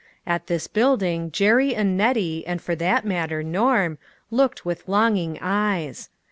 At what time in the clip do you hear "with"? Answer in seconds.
4.65-4.87